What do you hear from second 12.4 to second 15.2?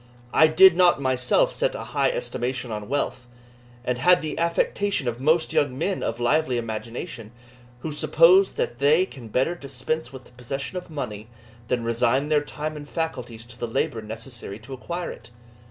time and faculties to the labour necessary to acquire